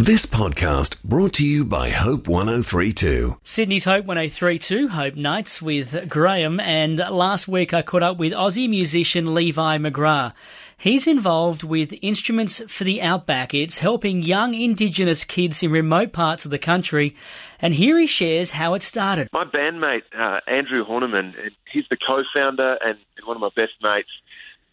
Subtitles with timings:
[0.00, 3.38] This podcast brought to you by Hope 1032.
[3.42, 8.70] Sydney's Hope 1032, Hope Nights with Graham, and last week I caught up with Aussie
[8.70, 10.34] musician Levi McGrath.
[10.76, 13.52] He's involved with Instruments for the Outback.
[13.52, 17.16] It's helping young Indigenous kids in remote parts of the country,
[17.60, 19.28] and here he shares how it started.
[19.32, 21.34] My bandmate, uh, Andrew Horniman,
[21.72, 24.12] he's the co-founder and one of my best mates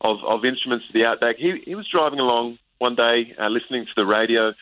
[0.02, 1.38] of, of Instruments for the Outback.
[1.38, 4.54] He, he was driving along one day, uh, listening to the radio,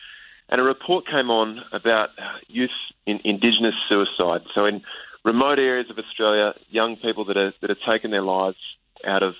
[0.48, 2.10] and a report came on about
[2.48, 2.70] youth
[3.06, 4.42] in Indigenous suicide.
[4.54, 4.82] So in
[5.24, 8.58] remote areas of Australia, young people that are that are taking their lives
[9.06, 9.34] out of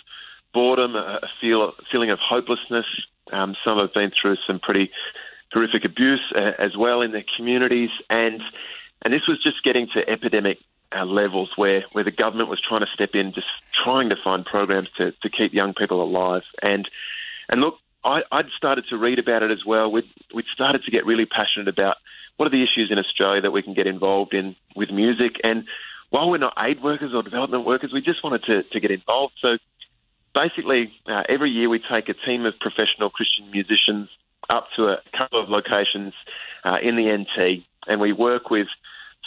[0.53, 2.87] boredom, a, feel, feeling of hopelessness.
[3.33, 4.91] Um, some have been through some pretty
[5.53, 8.41] horrific abuse uh, as well in their communities, and
[9.03, 10.59] and this was just getting to epidemic
[10.97, 13.47] uh, levels where, where the government was trying to step in, just
[13.83, 16.43] trying to find programs to, to keep young people alive.
[16.63, 16.89] And
[17.49, 19.91] and look, I, would started to read about it as well.
[19.91, 21.97] We'd, we'd started to get really passionate about
[22.37, 25.37] what are the issues in Australia that we can get involved in with music.
[25.43, 25.65] And
[26.11, 29.35] while we're not aid workers or development workers, we just wanted to, to get involved.
[29.41, 29.57] So
[30.35, 34.09] basically, uh, every year we take a team of professional Christian musicians
[34.51, 36.13] up to a couple of locations
[36.65, 38.69] uh, in the NT, and we work with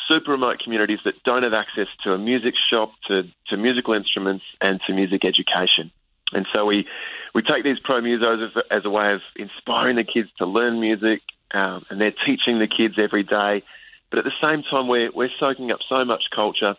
[0.07, 4.43] super remote communities that don't have access to a music shop, to, to musical instruments,
[4.61, 5.91] and to music education.
[6.33, 6.85] And so we
[7.33, 10.79] we take these pro musos as, as a way of inspiring the kids to learn
[10.79, 13.63] music, um, and they're teaching the kids every day.
[14.09, 16.75] But at the same time, we're we're soaking up so much culture.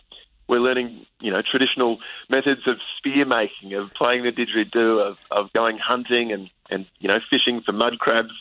[0.49, 1.99] We're learning, you know, traditional
[2.31, 7.09] methods of spear making, of playing the didgeridoo, of, of going hunting and, and you
[7.09, 8.33] know fishing for mud crabs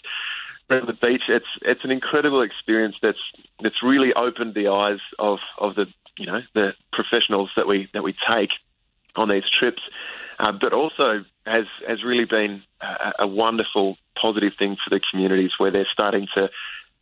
[0.69, 1.23] around the beach.
[1.27, 3.19] It's it's an incredible experience that's
[3.61, 5.85] that's really opened the eyes of, of the
[6.17, 8.49] you know the professionals that we that we take
[9.15, 9.81] on these trips
[10.39, 15.51] uh, but also has has really been a, a wonderful positive thing for the communities
[15.57, 16.49] where they're starting to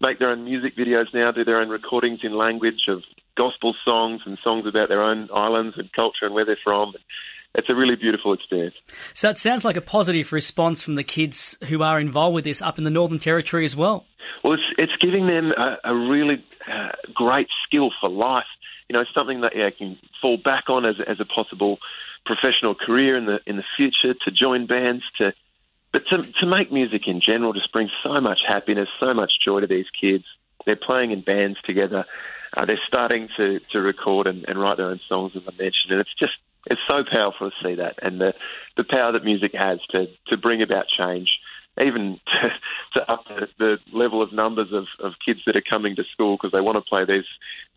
[0.01, 3.03] make their own music videos now, do their own recordings in language of
[3.37, 6.93] gospel songs and songs about their own islands and culture and where they're from.
[7.53, 8.75] It's a really beautiful experience.
[9.13, 12.61] So it sounds like a positive response from the kids who are involved with this
[12.61, 14.05] up in the Northern Territory as well.
[14.43, 18.45] Well, it's it's giving them a, a really uh, great skill for life.
[18.89, 21.79] You know, something that they can fall back on as as a possible
[22.25, 25.33] professional career in the in the future, to join bands, to
[25.91, 29.61] but to to make music in general just brings so much happiness, so much joy
[29.61, 30.25] to these kids.
[30.65, 32.05] They're playing in bands together.
[32.55, 35.91] Uh, they're starting to, to record and, and write their own songs, as I mentioned,
[35.91, 36.33] and it's just
[36.67, 38.33] it's so powerful to see that and the
[38.75, 41.29] the power that music has to to bring about change
[41.81, 42.49] even to,
[42.93, 46.37] to up the, the, level of numbers of, of kids that are coming to school
[46.37, 47.25] because they want to play these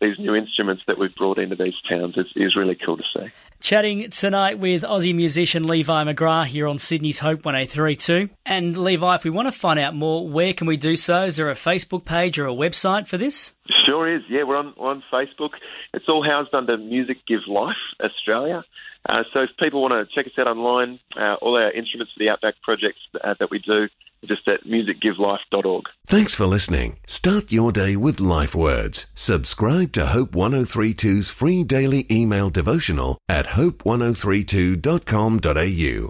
[0.01, 3.27] these new instruments that we've brought into these towns is, is really cool to see.
[3.59, 8.29] Chatting tonight with Aussie musician Levi McGrath here on Sydney's Hope 1032.
[8.45, 11.25] And Levi, if we want to find out more, where can we do so?
[11.25, 13.55] Is there a Facebook page or a website for this?
[13.89, 14.21] Sure is.
[14.29, 15.49] Yeah, we're on, we're on Facebook.
[15.93, 18.63] It's all housed under Music Give Life Australia.
[19.07, 22.19] Uh, so if people want to check us out online, uh, all our instruments for
[22.19, 23.87] the Outback projects uh, that we do,
[24.27, 25.85] just at musicgivelife.org.
[26.05, 26.99] Thanks for listening.
[27.07, 29.07] Start your day with life words.
[29.15, 35.97] Subscribe to Hope 1032's free daily email devotional at hope1032.com.au.